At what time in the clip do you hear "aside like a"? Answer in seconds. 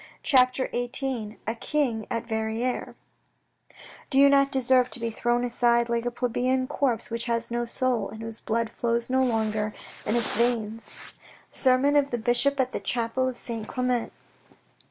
5.45-6.09